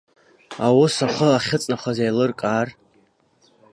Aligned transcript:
Аус 0.65 0.95
ахы 1.07 1.27
ахьыҵнахыз 1.31 1.97
еилыркаар. 2.03 2.67